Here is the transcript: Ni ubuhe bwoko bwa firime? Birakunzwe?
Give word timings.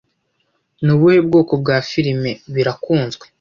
Ni 0.83 0.91
ubuhe 0.95 1.19
bwoko 1.27 1.53
bwa 1.61 1.77
firime? 1.89 2.31
Birakunzwe? 2.53 3.25